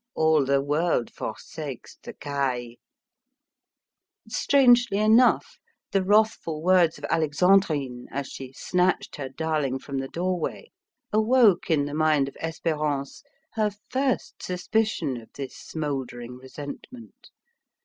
[0.15, 2.73] All the world forsakes the Caille."
[4.27, 5.59] Strangely enough,
[5.91, 10.71] the wrathful words of Alexandrine, as she snatched her darling from the doorway,
[11.13, 13.21] awoke in the mind of Espérance
[13.53, 17.29] her first suspicion of this smouldering resentment.